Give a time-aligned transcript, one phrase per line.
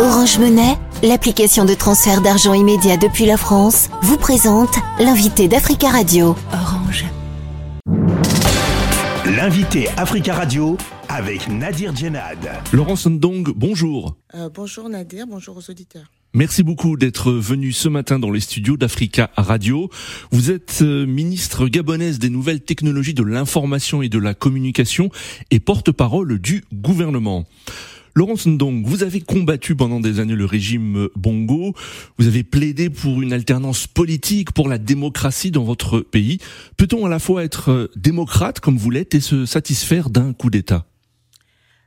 [0.00, 6.36] Orange Monnaie, l'application de transfert d'argent immédiat depuis la France, vous présente l'invité d'Africa Radio.
[6.52, 7.04] Orange.
[9.26, 10.76] L'invité Africa Radio
[11.08, 12.38] avec Nadir Djenad.
[12.72, 14.16] Laurence Ndong, bonjour.
[14.36, 16.12] Euh, bonjour Nadir, bonjour aux auditeurs.
[16.32, 19.90] Merci beaucoup d'être venu ce matin dans les studios d'Africa Radio.
[20.30, 25.10] Vous êtes euh, ministre gabonaise des nouvelles technologies de l'information et de la communication
[25.50, 27.46] et porte-parole du gouvernement.
[28.18, 31.72] Laurence Ndong, vous avez combattu pendant des années le régime Bongo,
[32.18, 36.38] vous avez plaidé pour une alternance politique, pour la démocratie dans votre pays.
[36.76, 40.50] Peut-on à la fois être euh, démocrate comme vous l'êtes et se satisfaire d'un coup
[40.50, 40.84] d'État?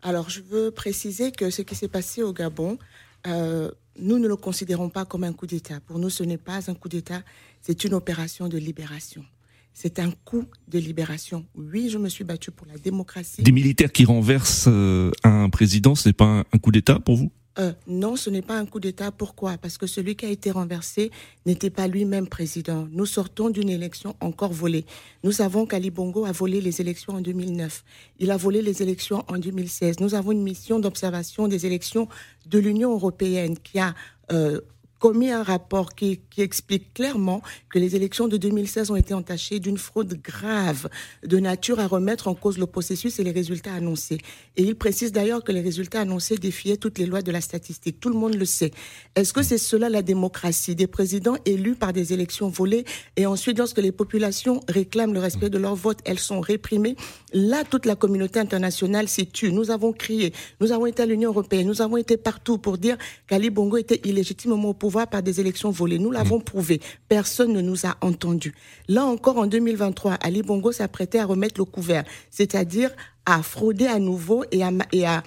[0.00, 2.78] Alors je veux préciser que ce qui s'est passé au Gabon,
[3.26, 5.80] euh, nous ne le considérons pas comme un coup d'État.
[5.80, 7.20] Pour nous, ce n'est pas un coup d'État,
[7.60, 9.26] c'est une opération de libération.
[9.74, 11.44] C'est un coup de libération.
[11.56, 13.42] Oui, je me suis battu pour la démocratie.
[13.42, 17.30] Des militaires qui renversent euh, un président, ce n'est pas un coup d'État pour vous?
[17.58, 19.12] Euh, non, ce n'est pas un coup d'État.
[19.12, 19.58] Pourquoi?
[19.58, 21.10] Parce que celui qui a été renversé
[21.46, 22.88] n'était pas lui-même président.
[22.90, 24.84] Nous sortons d'une élection encore volée.
[25.22, 27.84] Nous savons qu'Ali Bongo a volé les élections en 2009.
[28.18, 30.00] Il a volé les élections en 2016.
[30.00, 32.08] Nous avons une mission d'observation des élections
[32.46, 33.94] de l'Union européenne qui a
[34.32, 34.60] euh,
[35.04, 39.58] commis un rapport qui, qui, explique clairement que les élections de 2016 ont été entachées
[39.58, 40.88] d'une fraude grave
[41.22, 44.16] de nature à remettre en cause le processus et les résultats annoncés.
[44.56, 48.00] Et il précise d'ailleurs que les résultats annoncés défiaient toutes les lois de la statistique.
[48.00, 48.70] Tout le monde le sait.
[49.14, 50.74] Est-ce que c'est cela la démocratie?
[50.74, 55.50] Des présidents élus par des élections volées et ensuite lorsque les populations réclament le respect
[55.50, 56.96] de leur vote, elles sont réprimées?
[57.34, 59.52] Là, toute la communauté internationale s'est tue.
[59.52, 62.96] Nous avons crié, nous avons été à l'Union européenne, nous avons été partout pour dire
[63.26, 65.98] qu'Ali Bongo était illégitimement au pouvoir par des élections volées.
[65.98, 66.44] Nous l'avons mmh.
[66.44, 66.80] prouvé.
[67.08, 68.54] Personne ne nous a entendus.
[68.88, 72.90] Là encore, en 2023, Ali Bongo s'apprêtait à remettre le couvert, c'est-à-dire
[73.26, 75.22] à frauder à nouveau et à, et à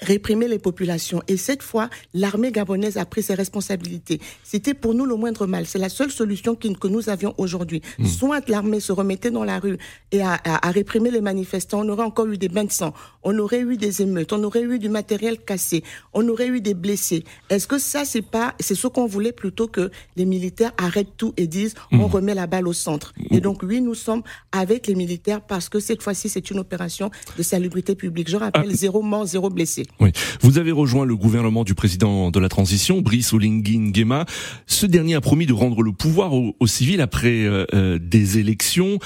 [0.00, 1.22] réprimer les populations.
[1.28, 4.20] Et cette fois, l'armée gabonaise a pris ses responsabilités.
[4.42, 5.66] C'était pour nous le moindre mal.
[5.66, 7.82] C'est la seule solution que nous avions aujourd'hui.
[7.98, 8.06] Hmm.
[8.06, 9.78] Soit l'armée se remettait dans la rue
[10.12, 13.60] et à, réprimer les manifestants, on aurait encore eu des bains de sang, on aurait
[13.60, 17.24] eu des émeutes, on aurait eu du matériel cassé, on aurait eu des blessés.
[17.50, 21.32] Est-ce que ça, c'est pas, c'est ce qu'on voulait plutôt que les militaires arrêtent tout
[21.36, 22.00] et disent, hmm.
[22.00, 23.12] on remet la balle au centre.
[23.30, 27.10] Et donc, oui, nous sommes avec les militaires parce que cette fois-ci, c'est une opération
[27.36, 28.28] de salubrité publique.
[28.28, 28.74] Je rappelle, ah.
[28.74, 29.83] zéro mort, zéro blessé.
[30.00, 30.10] Oui.
[30.40, 34.26] Vous avez rejoint le gouvernement du président de la transition, Brice Olingi Nguema.
[34.66, 38.98] Ce dernier a promis de rendre le pouvoir aux, civils après euh, euh, des élections.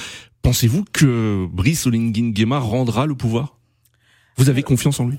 [0.43, 3.59] Pensez-vous que Brice Olingi Nguema rendra le pouvoir?
[4.37, 5.19] Vous avez confiance en lui?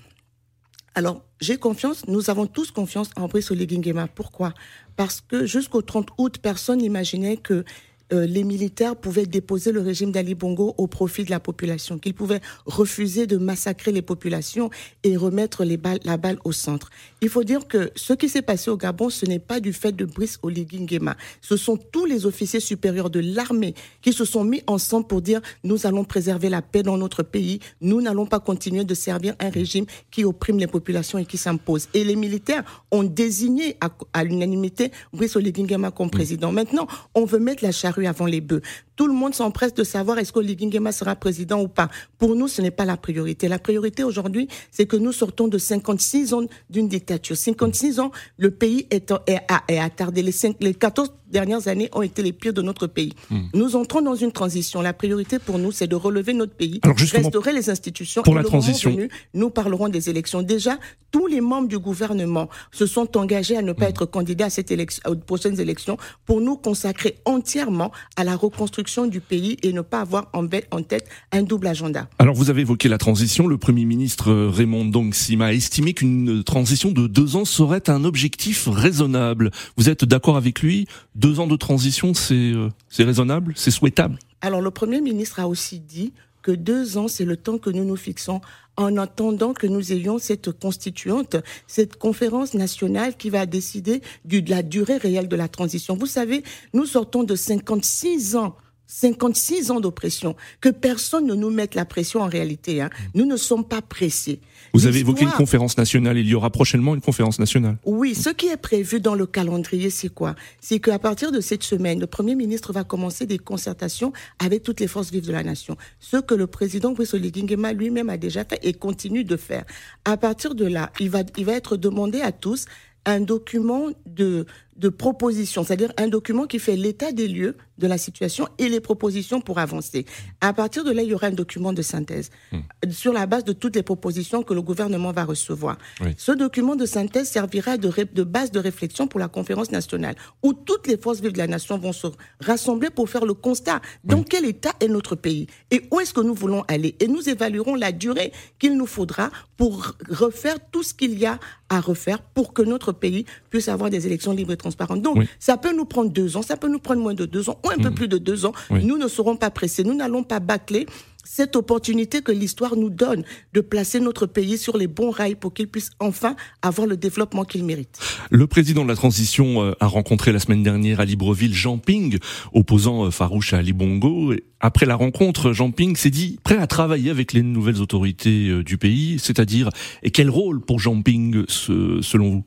[0.95, 4.07] Alors, j'ai confiance, nous avons tous confiance en Brice Oligui Nguema.
[4.07, 4.53] Pourquoi?
[4.95, 7.63] Parce que jusqu'au 30 août, personne n'imaginait que
[8.11, 12.13] euh, les militaires pouvaient déposer le régime d'Ali Bongo au profit de la population, qu'ils
[12.13, 14.69] pouvaient refuser de massacrer les populations
[15.03, 16.89] et remettre les balles, la balle au centre.
[17.21, 19.91] Il faut dire que ce qui s'est passé au Gabon, ce n'est pas du fait
[19.91, 21.15] de Brice Oligui Nguema.
[21.41, 25.41] Ce sont tous les officiers supérieurs de l'armée qui se sont mis ensemble pour dire
[25.63, 29.49] nous allons préserver la paix dans notre pays, nous n'allons pas continuer de servir un
[29.49, 31.87] régime qui opprime les populations et qui s'impose.
[31.93, 33.77] Et les militaires ont désigné
[34.13, 36.51] à, l'unanimité Brice Oligui Nguema comme président.
[36.51, 38.61] Maintenant, on veut mettre la charrue avant les bœufs.
[38.99, 41.87] Tout le monde s'empresse de savoir est-ce que Nguema sera président ou pas.
[42.17, 43.47] Pour nous, ce n'est pas la priorité.
[43.47, 47.37] La priorité aujourd'hui, c'est que nous sortons de 56 ans d'une dictature.
[47.37, 50.21] 56 ans, le pays est, est, attardé.
[50.21, 53.13] Les, les 14 dernières années ont été les pires de notre pays.
[53.29, 53.43] Hmm.
[53.53, 54.81] Nous entrons dans une transition.
[54.81, 58.21] La priorité pour nous, c'est de relever notre pays, restaurer les institutions.
[58.23, 58.97] Pour la transition,
[59.33, 60.41] nous parlerons des élections.
[60.41, 60.77] Déjà,
[61.11, 63.89] tous les membres du gouvernement se sont engagés à ne pas hmm.
[63.89, 68.88] être candidats à cette élection, aux prochaines élections, pour nous consacrer entièrement à la reconstruction
[69.07, 72.07] du pays et ne pas avoir en, tête un double agenda.
[72.17, 73.47] Alors, vous avez évoqué la transition.
[73.47, 78.03] Le premier ministre Raymond Dong Sima a estimé qu'une transition de deux ans serait un
[78.03, 79.51] objectif raisonnable.
[79.77, 80.87] Vous êtes d'accord avec lui?
[81.15, 84.17] Deux ans de transition, euh, c'est raisonnable, c'est souhaitable?
[84.41, 87.83] Alors le Premier ministre a aussi dit que deux ans, c'est le temps que nous
[87.83, 88.41] nous fixons
[88.77, 91.35] en attendant que nous ayons cette constituante,
[91.67, 95.97] cette conférence nationale qui va décider de la durée réelle de la transition.
[95.97, 96.43] Vous savez,
[96.73, 98.55] nous sortons de 56 ans
[98.91, 102.81] 56 ans d'oppression, que personne ne nous mette la pression en réalité.
[102.81, 102.89] Hein.
[103.13, 104.41] Nous ne sommes pas pressés.
[104.73, 107.77] Vous avez évoqué une conférence nationale, il y aura prochainement une conférence nationale.
[107.85, 110.35] Oui, ce qui est prévu dans le calendrier, c'est quoi?
[110.59, 114.79] C'est qu'à partir de cette semaine, le Premier ministre va commencer des concertations avec toutes
[114.79, 115.77] les forces vives de la nation.
[115.99, 119.65] Ce que le président Brice Nguema lui-même a déjà fait et continue de faire.
[120.03, 122.65] À partir de là, il va, il va être demandé à tous
[123.05, 124.45] un document de
[124.79, 128.79] de propositions, c'est-à-dire un document qui fait l'état des lieux de la situation et les
[128.79, 130.05] propositions pour avancer.
[130.41, 132.91] À partir de là, il y aura un document de synthèse hmm.
[132.91, 135.77] sur la base de toutes les propositions que le gouvernement va recevoir.
[136.17, 140.53] Ce document de synthèse servira de, de base de réflexion pour la conférence nationale où
[140.53, 142.07] toutes les forces vives de la nation vont se
[142.41, 146.21] rassembler pour faire le constat dans quel état est notre pays et où est-ce que
[146.21, 146.95] nous voulons aller.
[146.99, 151.39] Et nous évaluerons la durée qu'il nous faudra pour refaire tout ce qu'il y a
[151.69, 154.68] à refaire pour que notre pays puisse avoir des élections libres et transparentes.
[155.01, 157.59] Donc, ça peut nous prendre deux ans, ça peut nous prendre moins de deux ans,
[157.65, 157.95] ou un peu mm.
[157.95, 158.53] plus de deux ans.
[158.69, 160.85] Nous ne serons pas pressés, nous n'allons pas bâcler
[161.31, 163.23] cette opportunité que l'histoire nous donne
[163.53, 167.45] de placer notre pays sur les bons rails pour qu'il puisse enfin avoir le développement
[167.45, 167.99] qu'il mérite.
[168.31, 172.17] Le président de la transition euh, a rencontré la semaine dernière à Libreville Jean Ping,
[172.51, 174.33] opposant euh, farouche à Ali Bongo.
[174.59, 178.63] Après la rencontre, Jean Ping s'est dit prêt à travailler avec les nouvelles autorités euh,
[178.63, 179.69] du pays, c'est-à-dire,
[180.01, 182.43] et quel rôle pour Jean Ping selon vous?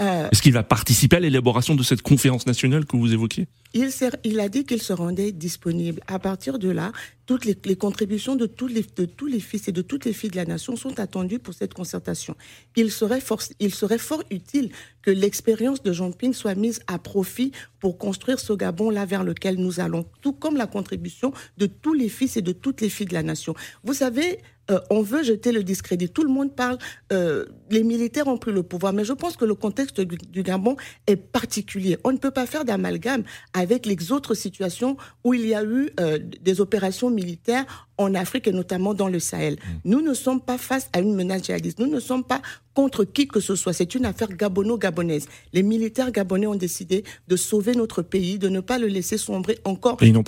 [0.00, 3.46] Euh, Est-ce qu'il va participer à l'élaboration de cette conférence nationale que vous évoquiez?
[3.74, 3.90] Il,
[4.24, 6.00] il, a dit qu'il se rendait disponible.
[6.06, 6.92] À partir de là,
[7.26, 10.12] toutes les, les contributions de tous les, de tous les fils et de toutes les
[10.12, 12.36] filles de la nation sont attendues pour cette concertation.
[12.76, 13.20] Il serait,
[13.60, 14.70] il serait fort utile
[15.02, 19.56] que l'expérience de Jean Ping soit mise à profit pour construire ce Gabon-là vers lequel
[19.56, 23.06] nous allons, tout comme la contribution de tous les fils et de toutes les filles
[23.06, 23.54] de la nation.
[23.84, 24.38] Vous savez,
[24.70, 26.08] euh, on veut jeter le discrédit.
[26.08, 26.78] Tout le monde parle,
[27.12, 30.76] euh, les militaires ont pris le pouvoir, mais je pense que le contexte du, Gabon
[31.06, 31.98] est particulier.
[32.04, 35.90] On ne peut pas faire d'amalgame avec les autres situations où il y a eu
[36.00, 39.54] euh, des opérations militaires en Afrique et notamment dans le Sahel.
[39.54, 39.90] Mm.
[39.90, 41.78] Nous ne sommes pas face à une menace djihadiste.
[41.78, 42.40] Nous ne sommes pas
[42.74, 43.72] contre qui que ce soit.
[43.72, 45.26] C'est une affaire gabono-gabonaise.
[45.52, 49.58] Les militaires gabonais ont décidé de sauver notre pays, de ne pas le laisser sombrer
[49.64, 49.98] encore.
[50.02, 50.22] Et ils n'ont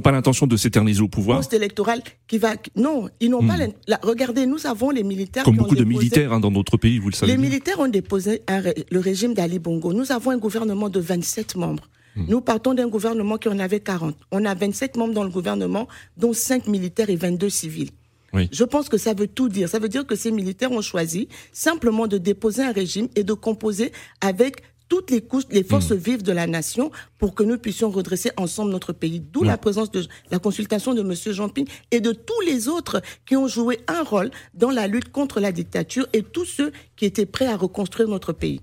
[0.00, 1.38] pas l'intention de s'éterniser au pouvoir.
[1.38, 2.54] Post électoral qui va.
[2.76, 3.56] Non, ils n'ont pas.
[3.56, 3.72] Mm.
[4.02, 5.44] regardez, nous avons les militaires.
[5.44, 7.32] Comme beaucoup de militaires hein, dans d'autres pays, vous le savez.
[7.32, 8.42] Les militaires ont déposé
[8.90, 9.92] le régime d'Ali Bongo.
[9.92, 11.88] Nous avons un gouvernement de 27 membres.
[12.26, 14.16] Nous partons d'un gouvernement qui en avait 40.
[14.32, 15.86] On a 27 membres dans le gouvernement,
[16.16, 17.90] dont 5 militaires et 22 civils.
[18.34, 19.68] Je pense que ça veut tout dire.
[19.68, 23.32] Ça veut dire que ces militaires ont choisi simplement de déposer un régime et de
[23.32, 25.96] composer avec toutes les couches, les forces hmm.
[25.96, 29.20] vives de la nation pour que nous puissions redresser ensemble notre pays.
[29.20, 33.02] D'où la présence de la consultation de Monsieur Jean Ping et de tous les autres
[33.26, 37.04] qui ont joué un rôle dans la lutte contre la dictature et tous ceux qui
[37.04, 38.60] étaient prêts à reconstruire notre pays.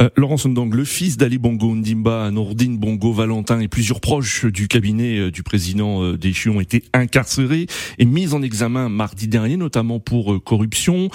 [0.00, 4.68] Euh, Laurent Sondang, le fils d'Ali Bongo Ndimba, Nordine Bongo Valentin et plusieurs proches du
[4.68, 7.66] cabinet euh, du président euh, Déchu ont été incarcérés
[7.98, 11.08] et mis en examen mardi dernier, notamment pour euh, corruption.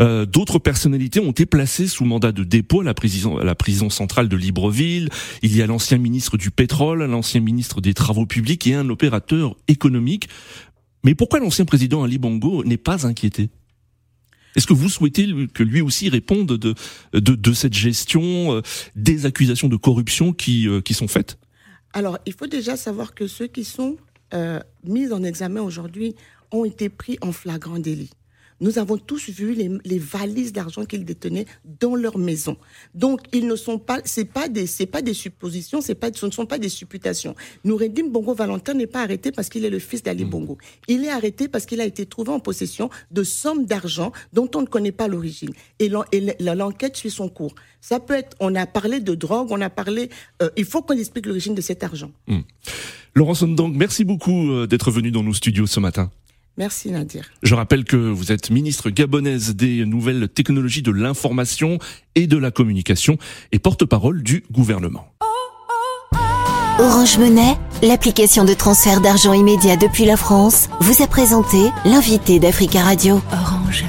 [0.00, 3.90] D'autres personnalités ont été placées sous mandat de dépôt à la prison, à la prison
[3.90, 5.08] centrale de Libreville.
[5.42, 9.56] Il y a l'ancien ministre du pétrole, l'ancien ministre des travaux publics et un opérateur
[9.68, 10.28] économique.
[11.04, 13.50] Mais pourquoi l'ancien président Ali Bongo n'est pas inquiété?
[14.56, 18.62] Est-ce que vous souhaitez que lui aussi réponde de, cette gestion, euh,
[18.94, 21.38] des accusations de corruption qui, euh, sont faites?
[21.92, 23.96] Alors, il faut déjà savoir que ceux qui sont
[24.32, 26.14] euh, mis en examen aujourd'hui
[26.52, 28.10] ont été pris en flagrant délit.
[28.60, 31.46] Nous avons tous vu les, valises d'argent qu'ils détenaient
[31.80, 32.56] dans leur maison.
[32.94, 36.26] Donc, ils ne sont pas, c'est pas des, c'est pas des suppositions, c'est pas, ce
[36.26, 37.34] ne sont pas des supputations.
[37.64, 40.30] Noureddin Bongo Valentin n'est pas arrêté parce qu'il est le fils d'Ali mmh.
[40.30, 40.58] Bongo.
[40.88, 44.62] Il est arrêté parce qu'il a été trouvé en possession de sommes d'argent dont on
[44.62, 45.52] ne connaît pas l'origine.
[45.78, 45.88] Et
[46.40, 47.54] l'enquête suit son cours.
[47.80, 50.08] Ça peut être, on a parlé de drogue, on a parlé,
[50.42, 52.10] euh, il faut qu'on explique l'origine de cet argent.
[52.28, 52.38] Mmh.
[53.14, 56.10] Laurent Sondang, merci beaucoup euh, d'être venu dans nos studios ce matin.
[56.56, 57.30] Merci Nadir.
[57.42, 61.78] Je rappelle que vous êtes ministre gabonaise des nouvelles technologies de l'information
[62.14, 63.18] et de la communication
[63.52, 65.08] et porte-parole du gouvernement.
[66.78, 72.82] Orange Monnaie, l'application de transfert d'argent immédiat depuis la France, vous a présenté l'invité d'Africa
[72.82, 73.20] Radio.
[73.32, 73.84] Orange.